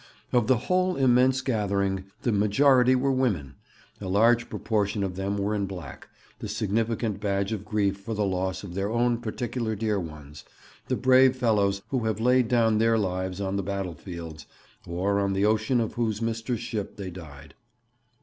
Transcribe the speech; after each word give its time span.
Of 0.33 0.47
the 0.47 0.57
whole 0.57 0.95
immense 0.95 1.41
gathering 1.41 2.05
the 2.23 2.31
majority 2.31 2.95
were 2.95 3.11
women. 3.11 3.53
A 4.01 4.07
large 4.07 4.49
proportion 4.49 5.03
of 5.03 5.15
them 5.15 5.37
were 5.37 5.53
in 5.53 5.67
black, 5.67 6.07
the 6.39 6.47
significant 6.49 7.19
badge 7.19 7.51
of 7.51 7.63
grief 7.63 7.97
for 7.99 8.15
the 8.15 8.25
loss 8.25 8.63
of 8.63 8.73
their 8.73 8.89
own 8.89 9.19
particular 9.19 9.75
dear 9.75 9.99
ones, 9.99 10.43
the 10.87 10.95
brave 10.97 11.35
fellows 11.35 11.83
who 11.89 12.05
have 12.05 12.19
laid 12.19 12.47
down 12.47 12.79
their 12.79 12.97
lives 12.97 13.39
on 13.39 13.57
the 13.57 13.61
battle 13.61 13.93
fields, 13.93 14.47
or 14.87 15.19
on 15.19 15.33
the 15.33 15.45
ocean 15.45 15.77
for 15.87 15.93
whose 15.97 16.19
mistress 16.19 16.61
ship 16.61 16.97
they 16.97 17.11
died. 17.11 17.53